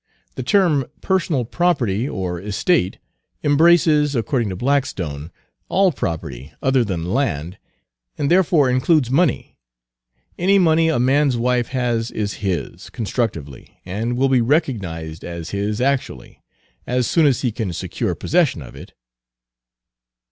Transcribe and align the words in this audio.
The 0.33 0.41
term 0.41 0.87
'personal 1.01 1.45
property' 1.45 2.09
or 2.09 2.41
'estate' 2.41 2.97
embraces, 3.43 4.15
according 4.15 4.49
to 4.49 4.55
Blackstone, 4.55 5.29
all 5.69 5.91
property 5.91 6.51
other 6.59 6.83
than 6.83 7.13
land, 7.13 7.59
and 8.17 8.31
therefore 8.31 8.67
includes 8.67 9.11
money. 9.11 9.59
Any 10.39 10.57
money 10.57 10.89
a 10.89 10.97
man's 10.97 11.37
wife 11.37 11.67
has 11.67 12.09
is 12.09 12.39
his, 12.41 12.89
constructively, 12.89 13.79
and 13.85 14.17
will 14.17 14.27
be 14.27 14.41
recognized 14.41 15.21
Page 15.21 15.49
216 15.49 15.59
as 15.61 15.67
his 15.67 15.79
actually, 15.79 16.41
as 16.87 17.05
soon 17.05 17.27
as 17.27 17.43
he 17.43 17.51
can 17.51 17.71
secure 17.71 18.15
possession 18.15 18.63
of 18.63 18.75
it." 18.75 18.93